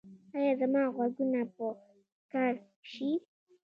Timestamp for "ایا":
0.37-0.51